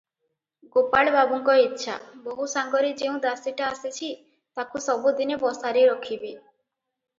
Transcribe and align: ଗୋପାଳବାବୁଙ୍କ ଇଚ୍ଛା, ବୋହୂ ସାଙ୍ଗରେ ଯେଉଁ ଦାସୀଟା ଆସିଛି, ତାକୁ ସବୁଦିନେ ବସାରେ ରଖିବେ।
ଗୋପାଳବାବୁଙ୍କ 0.75 1.53
ଇଚ୍ଛା, 1.65 1.97
ବୋହୂ 2.23 2.47
ସାଙ୍ଗରେ 2.55 2.89
ଯେଉଁ 3.03 3.21
ଦାସୀଟା 3.27 3.69
ଆସିଛି, 3.75 4.11
ତାକୁ 4.61 4.85
ସବୁଦିନେ 4.89 5.41
ବସାରେ 5.47 5.89
ରଖିବେ। 5.95 6.35